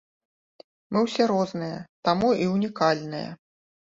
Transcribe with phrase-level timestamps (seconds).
[0.95, 1.77] Мы ўсе розныя,
[2.09, 3.29] таму і ўнікальныя!